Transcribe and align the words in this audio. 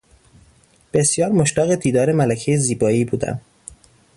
بسیار 0.93 1.31
مشتاق 1.31 1.75
دیدار 1.75 2.11
ملکهی 2.11 2.57
زیبایی 2.57 3.05
بودم. 3.05 3.41